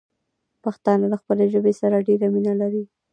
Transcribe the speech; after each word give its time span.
پښتانه 0.63 1.05
له 1.13 1.17
خپلې 1.21 1.45
ژبې 1.53 1.73
سره 1.81 2.05
ډېره 2.07 2.27
مينه 2.33 2.53
لري. 2.61 2.83